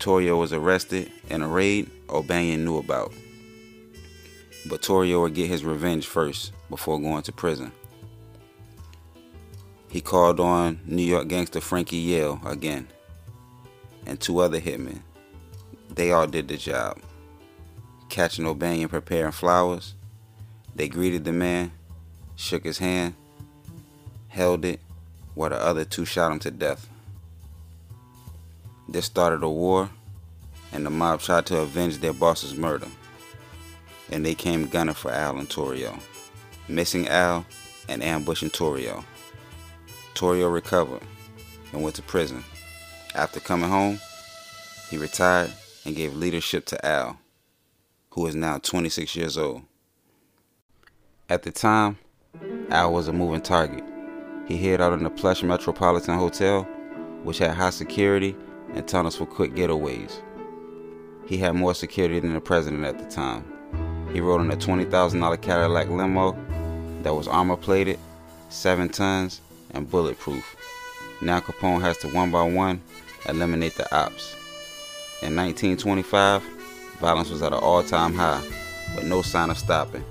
Torrio 0.00 0.38
was 0.38 0.52
arrested 0.52 1.10
in 1.30 1.40
a 1.40 1.48
raid 1.48 1.88
O'Banion 2.10 2.64
knew 2.64 2.78
about. 2.78 3.12
But 4.66 4.82
Torrio 4.82 5.22
would 5.22 5.34
get 5.34 5.46
his 5.46 5.64
revenge 5.64 6.06
first 6.06 6.52
before 6.68 7.00
going 7.00 7.22
to 7.22 7.32
prison. 7.32 7.70
He 9.88 10.00
called 10.00 10.40
on 10.40 10.80
New 10.84 11.04
York 11.04 11.28
gangster 11.28 11.60
Frankie 11.60 11.96
Yale 11.98 12.40
again 12.44 12.88
and 14.06 14.20
two 14.20 14.40
other 14.40 14.60
hitmen. 14.60 15.00
They 15.90 16.10
all 16.10 16.26
did 16.26 16.48
the 16.48 16.56
job. 16.56 16.98
Catching 18.08 18.46
O'Banion 18.46 18.88
preparing 18.88 19.30
flowers, 19.30 19.94
they 20.74 20.88
greeted 20.88 21.24
the 21.24 21.32
man, 21.32 21.70
shook 22.34 22.64
his 22.64 22.78
hand, 22.78 23.14
held 24.28 24.64
it, 24.64 24.80
while 25.34 25.50
the 25.50 25.56
other 25.60 25.84
two 25.84 26.04
shot 26.04 26.32
him 26.32 26.38
to 26.40 26.50
death. 26.50 26.88
This 28.88 29.06
started 29.06 29.42
a 29.42 29.48
war, 29.48 29.90
and 30.72 30.84
the 30.84 30.90
mob 30.90 31.20
tried 31.20 31.46
to 31.46 31.60
avenge 31.60 31.98
their 31.98 32.12
boss's 32.12 32.54
murder. 32.54 32.88
And 34.10 34.24
they 34.24 34.34
came 34.34 34.68
gunning 34.68 34.94
for 34.94 35.10
Al 35.10 35.38
and 35.38 35.48
Torrio. 35.48 35.98
Missing 36.68 37.08
Al, 37.08 37.46
and 37.88 38.02
ambushing 38.02 38.50
Torrio. 38.50 39.04
Torrio 40.14 40.52
recovered 40.52 41.02
and 41.72 41.82
went 41.82 41.96
to 41.96 42.02
prison. 42.02 42.44
After 43.14 43.40
coming 43.40 43.70
home, 43.70 44.00
he 44.90 44.96
retired 44.98 45.52
and 45.84 45.96
gave 45.96 46.14
leadership 46.14 46.66
to 46.66 46.86
Al, 46.86 47.18
who 48.10 48.26
is 48.26 48.34
now 48.34 48.58
26 48.58 49.16
years 49.16 49.38
old. 49.38 49.62
At 51.28 51.42
the 51.42 51.50
time, 51.50 51.98
Al 52.70 52.92
was 52.92 53.08
a 53.08 53.12
moving 53.12 53.40
target. 53.40 53.84
He 54.46 54.56
hid 54.56 54.80
out 54.80 54.92
in 54.92 55.02
the 55.02 55.10
plush 55.10 55.42
Metropolitan 55.42 56.18
Hotel, 56.18 56.64
which 57.22 57.38
had 57.38 57.52
high 57.52 57.70
security 57.70 58.36
and 58.74 58.86
tunnels 58.86 59.16
for 59.16 59.26
quick 59.26 59.54
getaways. 59.54 60.20
He 61.26 61.38
had 61.38 61.54
more 61.54 61.74
security 61.74 62.20
than 62.20 62.34
the 62.34 62.40
president 62.40 62.84
at 62.84 62.98
the 62.98 63.06
time. 63.06 63.44
He 64.12 64.20
rode 64.20 64.42
in 64.42 64.50
a 64.50 64.56
$20,000 64.56 65.40
Cadillac 65.40 65.88
limo 65.88 66.32
that 67.02 67.14
was 67.14 67.26
armor 67.26 67.56
plated, 67.56 67.98
7 68.50 68.88
tons, 68.90 69.40
and 69.70 69.90
bulletproof. 69.90 70.56
Now 71.22 71.40
Capone 71.40 71.80
has 71.80 71.96
to 71.98 72.08
one 72.08 72.30
by 72.30 72.42
one 72.42 72.82
eliminate 73.28 73.74
the 73.76 73.84
ops. 73.96 74.34
In 75.22 75.34
1925, 75.34 76.42
violence 77.00 77.30
was 77.30 77.42
at 77.42 77.52
an 77.52 77.58
all 77.58 77.82
time 77.82 78.14
high, 78.14 78.42
with 78.94 79.04
no 79.04 79.22
sign 79.22 79.48
of 79.48 79.58
stopping. 79.58 80.04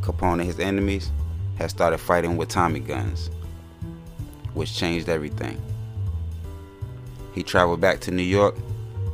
Capone 0.00 0.40
and 0.40 0.42
his 0.42 0.58
enemies 0.58 1.10
had 1.58 1.70
started 1.70 1.98
fighting 1.98 2.36
with 2.36 2.48
Tommy 2.48 2.80
guns, 2.80 3.30
which 4.54 4.74
changed 4.74 5.08
everything. 5.08 5.60
He 7.34 7.42
traveled 7.42 7.80
back 7.80 8.00
to 8.00 8.10
New 8.10 8.22
York 8.22 8.56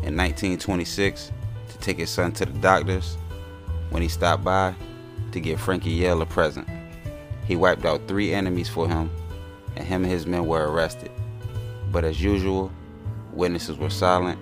in 0.02 0.16
1926 0.16 1.32
to 1.68 1.78
take 1.78 1.98
his 1.98 2.10
son 2.10 2.32
to 2.32 2.44
the 2.44 2.58
doctors 2.58 3.16
when 3.90 4.02
he 4.02 4.08
stopped 4.08 4.44
by 4.44 4.74
to 5.32 5.40
give 5.40 5.60
Frankie 5.60 5.90
Yale 5.90 6.22
a 6.22 6.26
present. 6.26 6.68
He 7.46 7.56
wiped 7.56 7.84
out 7.84 8.06
three 8.06 8.32
enemies 8.32 8.68
for 8.68 8.88
him, 8.88 9.10
and 9.76 9.86
him 9.86 10.02
and 10.04 10.12
his 10.12 10.26
men 10.26 10.46
were 10.46 10.70
arrested. 10.70 11.10
But 11.90 12.04
as 12.04 12.22
usual, 12.22 12.70
witnesses 13.32 13.76
were 13.76 13.90
silent 13.90 14.38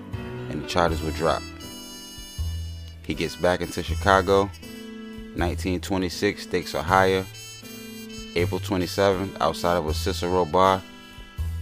and 0.51 0.63
the 0.63 0.69
charges 0.69 1.03
were 1.03 1.11
dropped. 1.13 1.45
He 3.05 3.15
gets 3.15 3.37
back 3.37 3.61
into 3.61 3.83
Chicago. 3.83 4.43
1926 5.35 6.43
stakes 6.43 6.75
are 6.75 6.83
higher. 6.83 7.25
April 8.35 8.61
27th, 8.61 9.41
outside 9.41 9.77
of 9.77 9.87
a 9.87 9.95
Cicero 9.95 10.45
bar, 10.45 10.83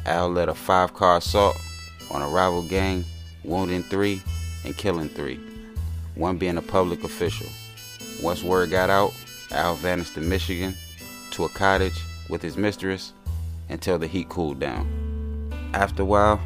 Al 0.06 0.30
led 0.30 0.48
a 0.48 0.54
five 0.54 0.94
car 0.94 1.16
assault 1.16 1.56
on 2.10 2.22
a 2.22 2.28
rival 2.28 2.62
gang, 2.62 3.04
wounding 3.44 3.82
three 3.82 4.22
and 4.64 4.76
killing 4.76 5.08
three, 5.08 5.40
one 6.14 6.38
being 6.38 6.56
a 6.56 6.62
public 6.62 7.02
official. 7.02 7.48
Once 8.22 8.42
word 8.42 8.70
got 8.70 8.88
out, 8.88 9.12
Al 9.50 9.74
vanished 9.74 10.14
to 10.14 10.20
Michigan 10.20 10.74
to 11.32 11.44
a 11.44 11.48
cottage 11.48 12.04
with 12.28 12.40
his 12.40 12.56
mistress 12.56 13.12
until 13.68 13.98
the 13.98 14.06
heat 14.06 14.28
cooled 14.28 14.60
down. 14.60 14.88
After 15.74 16.02
a 16.02 16.06
while, 16.06 16.40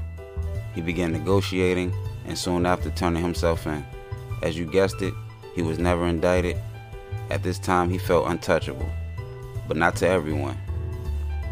he 0.75 0.81
began 0.81 1.13
negotiating 1.13 1.93
and 2.27 2.39
soon 2.39 2.65
after 2.65 2.91
turning 2.91 3.23
himself 3.23 3.67
in. 3.67 3.85
As 4.43 4.57
you 4.57 4.65
guessed 4.65 5.03
it, 5.03 5.15
he 5.55 5.63
was 5.63 5.79
never 5.79 6.07
indicted. 6.07 6.57
At 7.31 7.43
this 7.43 7.59
time, 7.59 7.91
he 7.91 7.99
felt 7.99 8.27
untouchable, 8.27 8.91
but 9.67 9.77
not 9.77 9.97
to 9.97 10.09
everyone. 10.09 10.59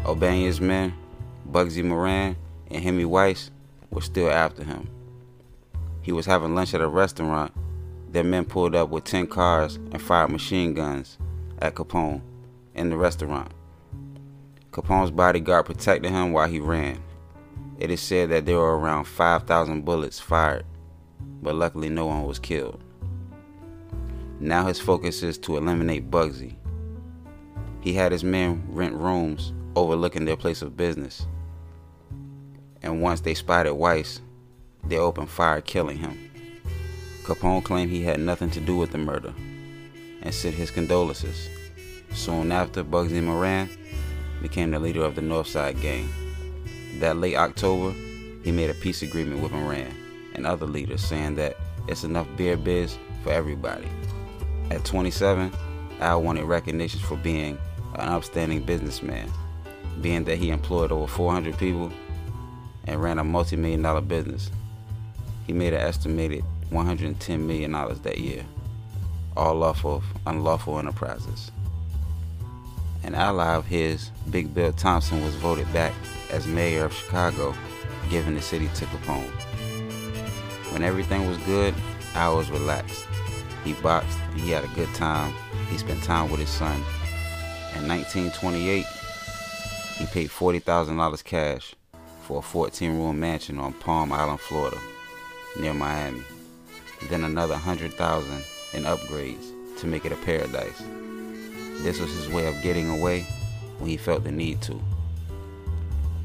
O'Banion's 0.05 0.59
men, 0.59 0.93
Bugsy 1.49 1.83
Moran 1.83 2.35
and 2.69 2.83
Hymie 2.83 3.05
Weiss, 3.05 3.51
were 3.89 4.01
still 4.01 4.29
after 4.29 4.63
him. 4.63 4.89
He 6.01 6.11
was 6.11 6.25
having 6.25 6.53
lunch 6.55 6.73
at 6.73 6.81
a 6.81 6.87
restaurant. 6.87 7.53
Their 8.11 8.23
men 8.23 8.45
pulled 8.45 8.75
up 8.75 8.89
with 8.89 9.05
10 9.05 9.27
cars 9.27 9.75
and 9.75 10.01
fired 10.01 10.29
machine 10.29 10.73
guns 10.73 11.17
at 11.59 11.75
Capone 11.75 12.21
in 12.75 12.89
the 12.89 12.97
restaurant. 12.97 13.51
Capone's 14.71 15.11
bodyguard 15.11 15.65
protected 15.65 16.11
him 16.11 16.33
while 16.33 16.47
he 16.47 16.59
ran. 16.59 17.01
It 17.79 17.91
is 17.91 18.01
said 18.01 18.29
that 18.29 18.45
there 18.45 18.57
were 18.57 18.77
around 18.77 19.05
5,000 19.05 19.85
bullets 19.85 20.19
fired, 20.19 20.65
but 21.41 21.55
luckily 21.55 21.89
no 21.89 22.07
one 22.07 22.23
was 22.23 22.39
killed. 22.39 22.83
Now 24.39 24.65
his 24.65 24.79
focus 24.79 25.23
is 25.23 25.37
to 25.39 25.57
eliminate 25.57 26.11
Bugsy. 26.11 26.55
He 27.83 27.91
had 27.91 28.13
his 28.13 28.23
men 28.23 28.63
rent 28.69 28.93
rooms 28.93 29.51
overlooking 29.75 30.23
their 30.23 30.37
place 30.37 30.61
of 30.61 30.77
business. 30.77 31.27
And 32.81 33.01
once 33.01 33.19
they 33.19 33.33
spotted 33.33 33.73
Weiss, 33.73 34.21
they 34.85 34.97
opened 34.97 35.29
fire, 35.29 35.59
killing 35.59 35.97
him. 35.97 36.31
Capone 37.23 37.61
claimed 37.61 37.91
he 37.91 38.03
had 38.03 38.21
nothing 38.21 38.49
to 38.51 38.61
do 38.61 38.77
with 38.77 38.91
the 38.91 38.97
murder 38.97 39.33
and 40.21 40.33
sent 40.33 40.55
his 40.55 40.71
condolences. 40.71 41.49
Soon 42.13 42.53
after, 42.53 42.85
Bugsy 42.85 43.21
Moran 43.21 43.69
became 44.41 44.71
the 44.71 44.79
leader 44.79 45.03
of 45.03 45.15
the 45.15 45.21
Northside 45.21 45.81
Gang. 45.81 46.07
That 46.99 47.17
late 47.17 47.35
October, 47.35 47.93
he 48.43 48.53
made 48.53 48.69
a 48.69 48.75
peace 48.75 49.01
agreement 49.01 49.41
with 49.41 49.51
Moran 49.51 49.93
and 50.35 50.47
other 50.47 50.65
leaders 50.65 51.03
saying 51.03 51.35
that 51.35 51.57
it's 51.89 52.05
enough 52.05 52.27
beer 52.37 52.55
biz 52.55 52.97
for 53.23 53.33
everybody. 53.33 53.89
At 54.71 54.85
27, 54.85 55.51
Al 55.99 56.21
wanted 56.21 56.45
recognition 56.45 57.01
for 57.01 57.17
being 57.17 57.57
an 57.99 58.09
upstanding 58.09 58.63
businessman, 58.63 59.29
being 60.01 60.23
that 60.25 60.37
he 60.37 60.49
employed 60.49 60.91
over 60.91 61.07
400 61.07 61.57
people 61.57 61.91
and 62.85 63.01
ran 63.01 63.19
a 63.19 63.23
multi 63.23 63.55
million 63.55 63.81
dollar 63.81 64.01
business. 64.01 64.49
He 65.47 65.53
made 65.53 65.73
an 65.73 65.81
estimated 65.81 66.43
$110 66.71 67.39
million 67.39 67.71
that 67.71 68.17
year, 68.17 68.45
all 69.35 69.63
off 69.63 69.85
of 69.85 70.03
unlawful 70.25 70.79
enterprises. 70.79 71.51
An 73.03 73.15
ally 73.15 73.53
of 73.55 73.65
his, 73.65 74.11
Big 74.29 74.53
Bill 74.53 74.71
Thompson, 74.71 75.23
was 75.23 75.35
voted 75.35 75.71
back 75.73 75.93
as 76.31 76.47
mayor 76.47 76.85
of 76.85 76.93
Chicago, 76.93 77.53
giving 78.09 78.35
the 78.35 78.41
city 78.41 78.69
to 78.75 78.85
Capone. 78.85 79.29
When 80.71 80.83
everything 80.83 81.27
was 81.27 81.37
good, 81.39 81.75
I 82.15 82.29
was 82.29 82.49
relaxed. 82.49 83.05
He 83.63 83.73
boxed 83.73 84.17
he 84.35 84.51
had 84.51 84.63
a 84.63 84.67
good 84.69 84.93
time. 84.95 85.33
He 85.69 85.77
spent 85.77 86.01
time 86.03 86.29
with 86.31 86.39
his 86.39 86.49
son. 86.49 86.81
In 87.75 87.87
1928, 87.87 88.85
he 89.97 90.05
paid 90.05 90.29
$40,000 90.29 91.23
cash 91.23 91.75
for 92.21 92.39
a 92.39 92.41
14 92.41 92.91
room 92.91 93.19
mansion 93.19 93.59
on 93.59 93.73
Palm 93.73 94.11
Island, 94.11 94.39
Florida, 94.39 94.77
near 95.59 95.73
Miami. 95.73 96.23
Then 97.09 97.23
another 97.23 97.53
100,000 97.53 98.43
in 98.73 98.83
upgrades 98.83 99.51
to 99.79 99.87
make 99.87 100.05
it 100.05 100.11
a 100.11 100.17
paradise. 100.17 100.81
This 101.81 101.99
was 101.99 102.13
his 102.13 102.29
way 102.29 102.47
of 102.47 102.61
getting 102.61 102.89
away 102.89 103.21
when 103.79 103.89
he 103.89 103.97
felt 103.97 104.23
the 104.23 104.31
need 104.31 104.61
to. 104.61 104.81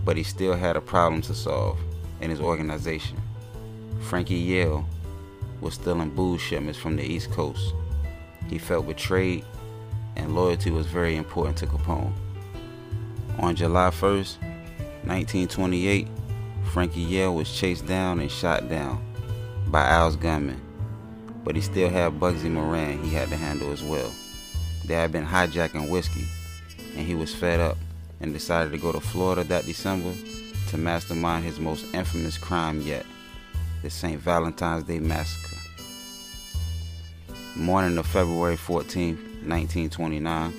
But 0.05 0.17
he 0.17 0.23
still 0.23 0.55
had 0.55 0.77
a 0.77 0.81
problem 0.81 1.23
to 1.23 1.35
solve 1.35 1.79
in 2.21 2.31
his 2.31 2.41
organization. 2.41 3.21
Frankie 4.03 4.35
Yale 4.35 4.87
was 5.61 5.75
stealing 5.75 6.11
booze 6.11 6.41
shipments 6.41 6.79
from 6.79 6.97
the 6.97 7.03
East 7.03 7.31
Coast. 7.33 7.75
He 8.49 8.59
felt 8.59 8.87
betrayed, 8.87 9.45
and 10.29 10.37
loyalty 10.37 10.71
was 10.71 10.87
very 10.87 11.17
important 11.17 11.57
to 11.57 11.67
Capone. 11.67 12.13
On 13.39 13.57
July 13.57 13.89
1st, 13.89 14.37
1928, 15.07 16.07
Frankie 16.71 17.01
Yale 17.01 17.35
was 17.35 17.51
chased 17.51 17.87
down 17.87 18.21
and 18.21 18.31
shot 18.31 18.69
down 18.69 19.03
by 19.69 19.89
Al's 19.89 20.17
gunmen, 20.17 20.61
but 21.45 21.57
he 21.57 21.63
still 21.63 21.89
had 21.89 22.21
Bugsy 22.21 22.51
Moran 22.51 23.03
he 23.03 23.15
had 23.15 23.31
to 23.31 23.37
handle 23.37 23.73
as 23.73 23.83
well. 23.83 24.13
They 24.85 24.95
had 24.95 25.13
been 25.13 25.25
hijacking 25.25 25.89
whiskey, 25.89 26.27
and 26.95 27.07
he 27.07 27.15
was 27.15 27.35
fed 27.35 27.59
up 27.59 27.79
and 28.21 28.35
decided 28.35 28.73
to 28.73 28.79
go 28.79 28.93
to 28.93 29.01
Florida 29.01 29.45
that 29.45 29.65
December 29.65 30.13
to 30.69 30.77
mastermind 30.77 31.47
his 31.47 31.59
most 31.59 31.87
infamous 31.95 32.37
crime 32.37 32.83
yet 32.83 33.07
the 33.83 33.89
St. 33.89 34.21
Valentine's 34.21 34.85
Day 34.85 34.99
Massacre. 34.99 35.57
Morning 37.57 37.97
of 37.97 38.07
February 38.07 38.57
14, 38.57 39.28
1929, 39.49 40.53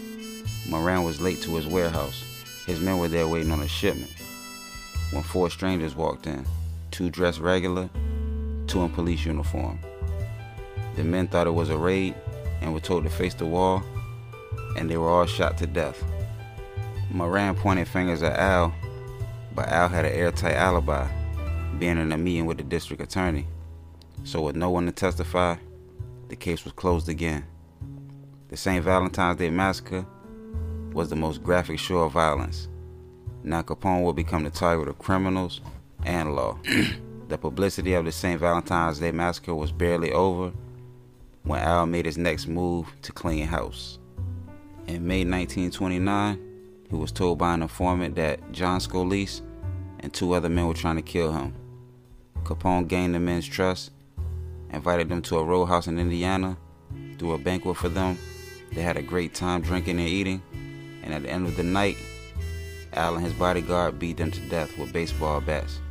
Moran 0.70 1.04
was 1.04 1.22
late 1.22 1.42
to 1.44 1.56
his 1.56 1.68
warehouse. 1.68 2.24
His 2.66 2.80
men 2.80 2.98
were 2.98 3.08
there 3.08 3.28
waiting 3.28 3.52
on 3.52 3.62
a 3.62 3.68
shipment. 3.68 4.12
When 5.12 5.24
four 5.24 5.50
strangers 5.50 5.96
walked 5.96 6.28
in, 6.28 6.46
two 6.92 7.10
dressed 7.10 7.40
regular, 7.40 7.90
two 8.68 8.82
in 8.82 8.90
police 8.90 9.26
uniform. 9.26 9.80
The 10.96 11.04
men 11.04 11.28
thought 11.28 11.48
it 11.48 11.52
was 11.52 11.70
a 11.70 11.78
raid 11.78 12.16
and 12.62 12.74
were 12.74 12.80
told 12.80 13.04
to 13.04 13.10
face 13.10 13.34
the 13.34 13.46
wall 13.46 13.84
and 14.76 14.90
they 14.90 14.98
were 14.98 15.10
all 15.10 15.26
shot 15.26 15.58
to 15.58 15.68
death. 15.68 16.04
Moran 17.12 17.56
pointed 17.56 17.88
fingers 17.88 18.22
at 18.24 18.38
Al, 18.38 18.74
but 19.56 19.68
Al 19.68 19.90
had 19.90 20.06
an 20.06 20.14
airtight 20.14 20.56
alibi, 20.56 21.08
being 21.80 21.98
in 21.98 22.12
a 22.12 22.18
meeting 22.18 22.46
with 22.46 22.58
the 22.58 22.64
district 22.64 23.02
attorney. 23.02 23.48
So, 24.24 24.42
with 24.42 24.56
no 24.56 24.70
one 24.70 24.86
to 24.86 24.92
testify, 24.92 25.56
the 26.28 26.36
case 26.36 26.64
was 26.64 26.74
closed 26.74 27.10
again. 27.10 27.46
The 28.50 28.58
St. 28.58 28.84
Valentine's 28.84 29.38
Day 29.38 29.52
Massacre 29.52 30.04
was 30.92 31.10
the 31.10 31.16
most 31.16 31.44
graphic 31.44 31.78
show 31.78 32.00
of 32.00 32.14
violence. 32.14 32.68
Now 33.44 33.62
Capone 33.62 34.04
would 34.04 34.16
become 34.16 34.44
the 34.44 34.50
target 34.50 34.88
of 34.88 34.98
criminals 34.98 35.62
and 36.04 36.36
law. 36.36 36.58
the 37.28 37.38
publicity 37.38 37.94
of 37.94 38.06
the 38.06 38.12
St. 38.12 38.40
Valentine's 38.40 38.98
Day 38.98 39.12
Massacre 39.12 39.54
was 39.54 39.72
barely 39.72 40.12
over 40.12 40.52
when 41.44 41.60
Al 41.60 41.86
made 41.86 42.08
his 42.08 42.18
next 42.18 42.48
move 42.48 42.92
to 43.04 43.12
clean 43.12 43.46
house. 43.46 44.00
In 44.88 45.06
May 45.06 45.24
1929, 45.24 46.40
He 46.90 46.96
was 46.96 47.12
told 47.12 47.38
by 47.38 47.54
an 47.54 47.62
informant 47.62 48.16
that 48.16 48.52
John 48.52 48.80
Scalise 48.80 49.42
and 50.00 50.12
two 50.12 50.34
other 50.34 50.50
men 50.50 50.66
were 50.66 50.74
trying 50.74 50.96
to 50.96 51.04
kill 51.04 51.32
him. 51.32 51.54
Capone 52.46 52.88
gained 52.88 53.14
the 53.14 53.20
men's 53.20 53.46
trust, 53.46 53.92
invited 54.72 55.08
them 55.08 55.22
to 55.22 55.38
a 55.38 55.44
roadhouse 55.44 55.86
in 55.86 56.00
Indiana, 56.00 56.58
threw 57.20 57.34
a 57.34 57.38
banquet 57.38 57.78
for 57.78 57.90
them. 57.90 58.18
They 58.80 58.86
had 58.86 58.96
a 58.96 59.02
great 59.02 59.34
time 59.34 59.62
drinking 59.62 60.00
and 60.00 60.08
eating, 60.08 60.42
and 61.04 61.14
at 61.14 61.24
the 61.24 61.30
end 61.30 61.46
of 61.46 61.58
the 61.58 61.64
night, 61.64 61.98
Al 62.94 63.16
and 63.16 63.26
his 63.26 63.34
bodyguard 63.34 64.00
beat 64.00 64.16
them 64.16 64.32
to 64.32 64.40
death 64.48 64.78
with 64.78 64.94
baseball 64.94 65.42
bats, 65.42 65.82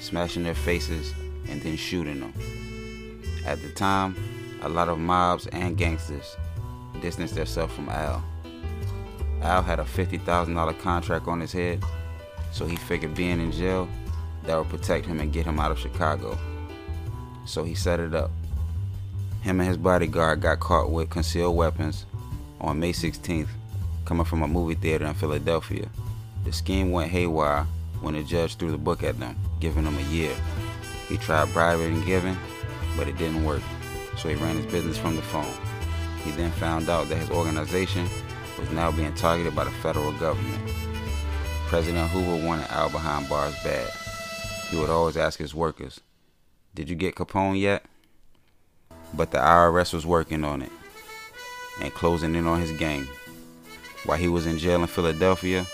smashing 0.00 0.42
their 0.42 0.56
faces 0.56 1.14
and 1.48 1.62
then 1.62 1.76
shooting 1.76 2.18
them. 2.18 2.34
At 3.46 3.62
the 3.62 3.68
time, 3.68 4.16
a 4.60 4.68
lot 4.68 4.88
of 4.88 4.98
mobs 4.98 5.46
and 5.52 5.76
gangsters 5.76 6.36
distanced 7.00 7.36
themselves 7.36 7.74
from 7.74 7.88
Al. 7.88 8.24
Al 9.42 9.62
had 9.62 9.78
a 9.78 9.84
$50,000 9.84 10.80
contract 10.80 11.28
on 11.28 11.38
his 11.38 11.52
head, 11.52 11.84
so 12.50 12.66
he 12.66 12.74
figured 12.74 13.14
being 13.14 13.40
in 13.40 13.52
jail 13.52 13.88
that 14.46 14.58
would 14.58 14.68
protect 14.68 15.06
him 15.06 15.20
and 15.20 15.32
get 15.32 15.46
him 15.46 15.60
out 15.60 15.70
of 15.70 15.78
Chicago. 15.78 16.36
So 17.44 17.62
he 17.62 17.76
set 17.76 18.00
it 18.00 18.16
up. 18.16 18.32
Him 19.42 19.60
and 19.60 19.68
his 19.68 19.78
bodyguard 19.78 20.40
got 20.40 20.58
caught 20.58 20.90
with 20.90 21.08
concealed 21.08 21.54
weapons 21.54 22.04
on 22.62 22.78
May 22.78 22.92
16th, 22.92 23.48
coming 24.04 24.24
from 24.24 24.42
a 24.42 24.48
movie 24.48 24.76
theater 24.76 25.04
in 25.04 25.14
Philadelphia. 25.14 25.88
The 26.44 26.52
scheme 26.52 26.92
went 26.92 27.10
haywire 27.10 27.66
when 28.00 28.14
the 28.14 28.22
judge 28.22 28.56
threw 28.56 28.70
the 28.70 28.78
book 28.78 29.02
at 29.02 29.18
them, 29.18 29.36
giving 29.60 29.84
them 29.84 29.98
a 29.98 30.02
year. 30.02 30.34
He 31.08 31.16
tried 31.16 31.52
bribing 31.52 31.94
and 31.94 32.06
giving, 32.06 32.36
but 32.96 33.08
it 33.08 33.18
didn't 33.18 33.44
work, 33.44 33.62
so 34.16 34.28
he 34.28 34.36
ran 34.36 34.56
his 34.56 34.72
business 34.72 34.96
from 34.96 35.16
the 35.16 35.22
phone. 35.22 35.52
He 36.24 36.30
then 36.30 36.52
found 36.52 36.88
out 36.88 37.08
that 37.08 37.16
his 37.16 37.30
organization 37.30 38.08
was 38.58 38.70
now 38.70 38.92
being 38.92 39.14
targeted 39.14 39.56
by 39.56 39.64
the 39.64 39.70
federal 39.70 40.12
government. 40.12 40.62
President 41.66 42.10
Hoover 42.10 42.46
wanted 42.46 42.70
Al 42.70 42.90
behind 42.90 43.28
bars 43.28 43.56
bad. 43.64 43.90
He 44.70 44.76
would 44.76 44.90
always 44.90 45.16
ask 45.16 45.38
his 45.38 45.54
workers, 45.54 46.00
Did 46.74 46.88
you 46.88 46.94
get 46.94 47.16
Capone 47.16 47.60
yet? 47.60 47.84
But 49.14 49.32
the 49.32 49.38
IRS 49.38 49.92
was 49.92 50.06
working 50.06 50.44
on 50.44 50.62
it 50.62 50.70
and 51.80 51.92
closing 51.94 52.34
in 52.34 52.46
on 52.46 52.60
his 52.60 52.72
gang. 52.72 53.06
While 54.04 54.18
he 54.18 54.28
was 54.28 54.46
in 54.46 54.58
jail 54.58 54.80
in 54.80 54.86
Philadelphia, 54.86 55.64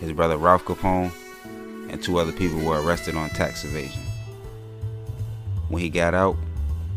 his 0.00 0.12
brother 0.12 0.36
Ralph 0.36 0.64
Capone 0.64 1.12
and 1.88 2.02
two 2.02 2.18
other 2.18 2.32
people 2.32 2.60
were 2.60 2.82
arrested 2.82 3.14
on 3.14 3.30
tax 3.30 3.64
evasion. 3.64 4.02
When 5.68 5.82
he 5.82 5.88
got 5.88 6.14
out, 6.14 6.36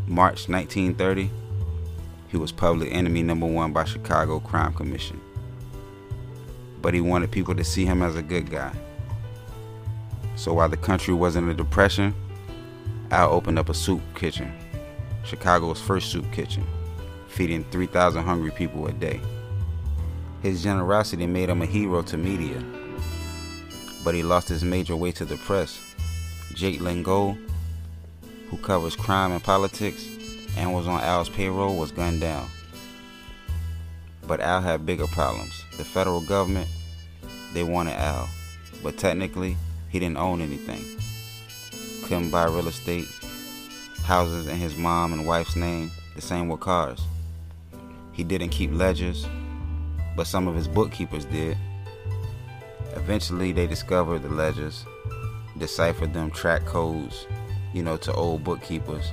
March 0.06 0.48
1930, 0.48 1.30
he 2.28 2.36
was 2.36 2.52
public 2.52 2.92
enemy 2.92 3.22
number 3.22 3.46
one 3.46 3.72
by 3.72 3.84
Chicago 3.84 4.40
Crime 4.40 4.74
Commission. 4.74 5.20
But 6.82 6.92
he 6.92 7.00
wanted 7.00 7.30
people 7.30 7.54
to 7.54 7.64
see 7.64 7.84
him 7.84 8.02
as 8.02 8.16
a 8.16 8.22
good 8.22 8.50
guy. 8.50 8.72
So 10.36 10.52
while 10.52 10.68
the 10.68 10.76
country 10.76 11.14
was 11.14 11.36
in 11.36 11.48
a 11.48 11.54
depression, 11.54 12.14
Al 13.10 13.30
opened 13.30 13.58
up 13.58 13.68
a 13.68 13.74
soup 13.74 14.00
kitchen, 14.16 14.52
Chicago's 15.24 15.80
first 15.80 16.10
soup 16.10 16.30
kitchen, 16.32 16.66
feeding 17.34 17.64
3,000 17.64 18.22
hungry 18.22 18.52
people 18.52 18.86
a 18.86 18.92
day. 18.92 19.20
His 20.40 20.62
generosity 20.62 21.26
made 21.26 21.48
him 21.48 21.62
a 21.62 21.66
hero 21.66 22.00
to 22.02 22.16
media, 22.16 22.62
but 24.04 24.14
he 24.14 24.22
lost 24.22 24.48
his 24.48 24.62
major 24.62 24.94
way 24.94 25.10
to 25.12 25.24
the 25.24 25.36
press. 25.38 25.80
Jake 26.54 26.78
Lingold, 26.78 27.36
who 28.48 28.56
covers 28.58 28.94
crime 28.94 29.32
and 29.32 29.42
politics 29.42 30.06
and 30.56 30.72
was 30.72 30.86
on 30.86 31.00
Al's 31.00 31.28
payroll, 31.28 31.76
was 31.76 31.90
gunned 31.90 32.20
down. 32.20 32.48
But 34.28 34.40
Al 34.40 34.60
had 34.60 34.86
bigger 34.86 35.08
problems. 35.08 35.64
The 35.76 35.84
federal 35.84 36.20
government, 36.20 36.68
they 37.52 37.64
wanted 37.64 37.94
Al, 37.94 38.28
but 38.82 38.96
technically, 38.96 39.56
he 39.88 39.98
didn't 39.98 40.18
own 40.18 40.40
anything. 40.40 40.84
Couldn't 42.06 42.30
buy 42.30 42.44
real 42.44 42.68
estate, 42.68 43.08
houses 44.04 44.46
in 44.46 44.56
his 44.56 44.76
mom 44.76 45.12
and 45.12 45.26
wife's 45.26 45.56
name, 45.56 45.90
the 46.14 46.22
same 46.22 46.48
with 46.48 46.60
cars. 46.60 47.00
He 48.14 48.24
didn't 48.24 48.50
keep 48.50 48.72
ledgers, 48.72 49.26
but 50.16 50.26
some 50.26 50.48
of 50.48 50.54
his 50.54 50.68
bookkeepers 50.68 51.24
did. 51.24 51.58
Eventually, 52.94 53.52
they 53.52 53.66
discovered 53.66 54.22
the 54.22 54.28
ledgers, 54.28 54.84
deciphered 55.58 56.14
them, 56.14 56.30
track 56.30 56.64
codes, 56.64 57.26
you 57.72 57.82
know, 57.82 57.96
to 57.98 58.12
old 58.14 58.44
bookkeepers, 58.44 59.12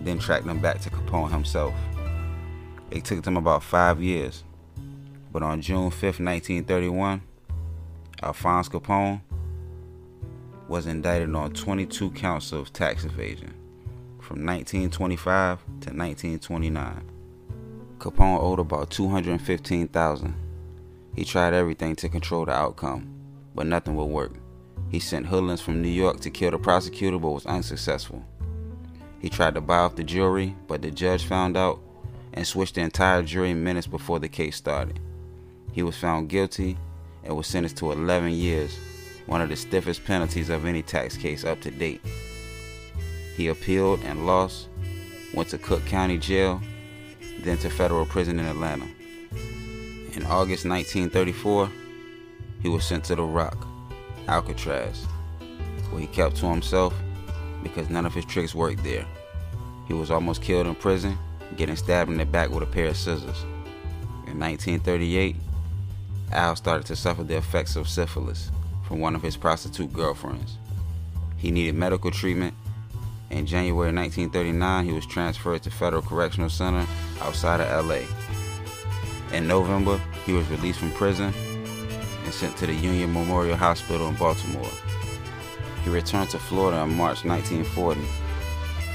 then 0.00 0.18
tracked 0.18 0.46
them 0.46 0.60
back 0.60 0.80
to 0.82 0.90
Capone 0.90 1.30
himself. 1.30 1.74
It 2.90 3.04
took 3.04 3.22
them 3.22 3.38
about 3.38 3.62
five 3.62 4.02
years, 4.02 4.44
but 5.32 5.42
on 5.42 5.62
June 5.62 5.90
5th, 5.90 6.20
1931, 6.20 7.22
Alphonse 8.22 8.68
Capone 8.68 9.22
was 10.68 10.86
indicted 10.86 11.34
on 11.34 11.52
22 11.52 12.10
counts 12.10 12.52
of 12.52 12.72
tax 12.72 13.04
evasion 13.04 13.54
from 14.20 14.44
1925 14.44 15.58
to 15.58 15.90
1929. 15.90 17.09
Capone 18.00 18.40
owed 18.40 18.58
about 18.58 18.88
215,000. 18.90 20.34
He 21.14 21.24
tried 21.24 21.52
everything 21.52 21.94
to 21.96 22.08
control 22.08 22.46
the 22.46 22.52
outcome, 22.52 23.14
but 23.54 23.66
nothing 23.66 23.94
would 23.94 24.06
work. 24.06 24.32
He 24.88 24.98
sent 24.98 25.26
hoodlums 25.26 25.60
from 25.60 25.82
New 25.82 25.90
York 25.90 26.18
to 26.20 26.30
kill 26.30 26.50
the 26.50 26.58
prosecutor 26.58 27.18
but 27.18 27.30
was 27.30 27.44
unsuccessful. 27.44 28.24
He 29.20 29.28
tried 29.28 29.54
to 29.54 29.60
buy 29.60 29.78
off 29.78 29.96
the 29.96 30.02
jury, 30.02 30.56
but 30.66 30.80
the 30.80 30.90
judge 30.90 31.24
found 31.24 31.58
out 31.58 31.78
and 32.32 32.46
switched 32.46 32.76
the 32.76 32.80
entire 32.80 33.22
jury 33.22 33.52
minutes 33.52 33.86
before 33.86 34.18
the 34.18 34.30
case 34.30 34.56
started. 34.56 34.98
He 35.72 35.82
was 35.82 35.96
found 35.96 36.30
guilty 36.30 36.78
and 37.22 37.36
was 37.36 37.46
sentenced 37.46 37.76
to 37.78 37.92
11 37.92 38.32
years, 38.32 38.78
one 39.26 39.42
of 39.42 39.50
the 39.50 39.56
stiffest 39.56 40.06
penalties 40.06 40.48
of 40.48 40.64
any 40.64 40.82
tax 40.82 41.18
case 41.18 41.44
up 41.44 41.60
to 41.60 41.70
date. 41.70 42.00
He 43.36 43.48
appealed 43.48 44.00
and 44.04 44.26
lost, 44.26 44.68
went 45.34 45.50
to 45.50 45.58
Cook 45.58 45.84
County 45.84 46.16
Jail, 46.16 46.62
then 47.42 47.58
to 47.58 47.70
federal 47.70 48.06
prison 48.06 48.38
in 48.38 48.46
Atlanta. 48.46 48.86
In 50.14 50.24
August 50.26 50.64
1934, 50.66 51.70
he 52.62 52.68
was 52.68 52.84
sent 52.84 53.04
to 53.04 53.14
the 53.14 53.22
Rock, 53.22 53.66
Alcatraz, 54.28 55.06
where 55.90 56.00
he 56.00 56.06
kept 56.06 56.36
to 56.36 56.46
himself 56.46 56.94
because 57.62 57.88
none 57.90 58.06
of 58.06 58.14
his 58.14 58.24
tricks 58.24 58.54
worked 58.54 58.82
there. 58.84 59.06
He 59.86 59.94
was 59.94 60.10
almost 60.10 60.42
killed 60.42 60.66
in 60.66 60.74
prison, 60.74 61.18
getting 61.56 61.76
stabbed 61.76 62.10
in 62.10 62.18
the 62.18 62.26
back 62.26 62.50
with 62.50 62.62
a 62.62 62.66
pair 62.66 62.88
of 62.88 62.96
scissors. 62.96 63.42
In 64.26 64.38
1938, 64.38 65.36
Al 66.32 66.54
started 66.54 66.86
to 66.86 66.96
suffer 66.96 67.24
the 67.24 67.36
effects 67.36 67.76
of 67.76 67.88
syphilis 67.88 68.50
from 68.86 69.00
one 69.00 69.16
of 69.16 69.22
his 69.22 69.36
prostitute 69.36 69.92
girlfriends. 69.92 70.58
He 71.36 71.50
needed 71.50 71.74
medical 71.74 72.10
treatment. 72.10 72.54
In 73.30 73.46
January 73.46 73.92
1939, 73.92 74.84
he 74.84 74.92
was 74.92 75.06
transferred 75.06 75.62
to 75.62 75.70
Federal 75.70 76.02
Correctional 76.02 76.50
Center 76.50 76.84
outside 77.20 77.60
of 77.60 77.86
LA. 77.86 78.00
In 79.32 79.46
November, 79.46 80.00
he 80.26 80.32
was 80.32 80.48
released 80.50 80.80
from 80.80 80.90
prison 80.90 81.32
and 82.24 82.34
sent 82.34 82.56
to 82.56 82.66
the 82.66 82.74
Union 82.74 83.12
Memorial 83.12 83.56
Hospital 83.56 84.08
in 84.08 84.16
Baltimore. 84.16 84.68
He 85.84 85.90
returned 85.90 86.30
to 86.30 86.38
Florida 86.38 86.82
in 86.82 86.96
March 86.96 87.24
1940. 87.24 88.00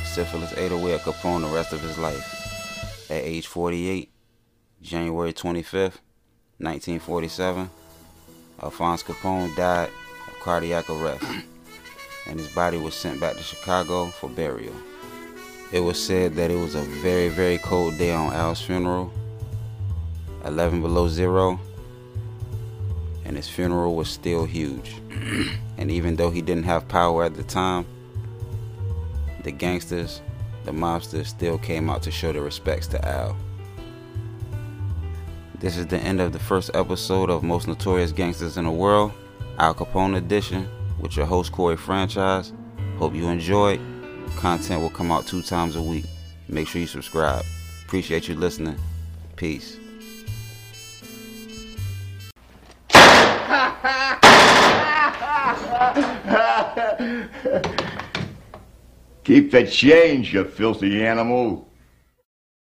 Syphilis 0.04 0.54
ate 0.58 0.74
away 0.74 0.96
at 0.96 1.02
Capone 1.02 1.42
the 1.42 1.56
rest 1.56 1.72
of 1.72 1.80
his 1.82 1.98
life. 1.98 3.10
At 3.10 3.24
age 3.24 3.48
48, 3.48 4.12
January 4.82 5.32
25th, 5.34 6.00
1947, 6.58 7.70
Alphonse 8.62 9.04
Capone 9.04 9.56
died 9.56 9.90
of 10.28 10.40
cardiac 10.42 10.90
arrest, 10.90 11.24
and 12.28 12.40
his 12.40 12.50
body 12.50 12.78
was 12.78 12.94
sent 12.94 13.20
back 13.20 13.36
to 13.36 13.44
Chicago 13.44 14.08
for 14.08 14.30
burial. 14.30 14.74
It 15.72 15.80
was 15.80 16.04
said 16.04 16.36
that 16.36 16.52
it 16.52 16.56
was 16.56 16.76
a 16.76 16.82
very, 16.82 17.30
very 17.30 17.58
cold 17.58 17.98
day 17.98 18.12
on 18.12 18.34
Al's 18.34 18.62
funeral, 18.62 19.12
11 20.46 20.82
below 20.82 21.08
zero, 21.08 21.60
and 23.26 23.36
his 23.36 23.50
funeral 23.50 23.96
was 23.96 24.10
still 24.10 24.46
huge. 24.46 24.96
and 25.78 25.92
even 25.92 26.16
though 26.16 26.30
he 26.30 26.42
didn't 26.42 26.64
have 26.64 26.88
power 26.88 27.24
at 27.24 27.36
the 27.36 27.44
time, 27.44 27.86
the 29.44 29.52
gangsters, 29.52 30.22
the 30.64 30.72
mobsters 30.72 31.28
still 31.28 31.58
came 31.58 31.90
out 31.90 32.02
to 32.04 32.12
show 32.12 32.32
their 32.32 32.42
respects 32.42 32.88
to 32.88 33.08
Al. 33.08 33.36
This 35.60 35.78
is 35.78 35.88
the 35.88 36.00
end 36.00 36.22
of 36.22 36.34
the 36.34 36.40
first 36.40 36.72
episode 36.74 37.30
of 37.30 37.42
Most 37.44 37.68
Notorious 37.68 38.12
Gangsters 38.12 38.58
in 38.58 38.66
the 38.66 38.72
World, 38.72 39.14
Al 39.58 39.74
Capone 39.74 40.18
edition, 40.18 40.68
with 41.06 41.16
your 41.16 41.26
host 41.28 41.52
Corey 41.52 41.78
Franchise. 41.78 42.52
Hope 42.98 43.14
you 43.14 43.28
enjoyed. 43.28 43.80
Content 44.38 44.82
will 44.82 44.90
come 44.90 45.12
out 45.12 45.28
two 45.28 45.44
times 45.44 45.76
a 45.76 45.82
week. 45.82 46.06
Make 46.48 46.68
sure 46.68 46.82
you 46.82 46.88
subscribe. 46.88 47.46
Appreciate 47.86 48.28
you 48.28 48.34
listening. 48.34 48.76
Peace. 49.36 49.78
Keep 59.24 59.52
the 59.52 59.68
change, 59.70 60.34
you 60.34 60.44
filthy 60.44 61.06
animal. 61.06 61.70